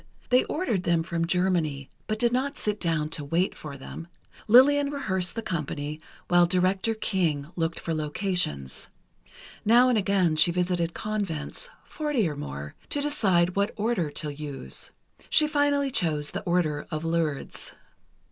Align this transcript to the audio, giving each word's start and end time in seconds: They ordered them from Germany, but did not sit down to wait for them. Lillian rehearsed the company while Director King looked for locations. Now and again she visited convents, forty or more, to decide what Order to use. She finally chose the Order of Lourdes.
They 0.31 0.45
ordered 0.45 0.81
them 0.81 1.03
from 1.03 1.27
Germany, 1.27 1.91
but 2.07 2.17
did 2.17 2.33
not 2.33 2.57
sit 2.57 2.79
down 2.79 3.09
to 3.09 3.23
wait 3.23 3.53
for 3.53 3.77
them. 3.77 4.07
Lillian 4.47 4.89
rehearsed 4.89 5.35
the 5.35 5.43
company 5.43 6.01
while 6.27 6.47
Director 6.47 6.95
King 6.95 7.51
looked 7.55 7.79
for 7.79 7.93
locations. 7.93 8.87
Now 9.63 9.89
and 9.89 9.99
again 9.99 10.35
she 10.37 10.49
visited 10.51 10.95
convents, 10.95 11.69
forty 11.83 12.27
or 12.27 12.35
more, 12.35 12.73
to 12.89 12.99
decide 12.99 13.55
what 13.55 13.75
Order 13.75 14.09
to 14.09 14.33
use. 14.33 14.89
She 15.29 15.45
finally 15.47 15.91
chose 15.91 16.31
the 16.31 16.41
Order 16.45 16.87
of 16.89 17.05
Lourdes. 17.05 17.73